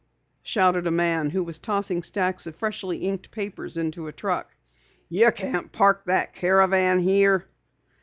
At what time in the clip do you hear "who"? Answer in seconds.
1.29-1.43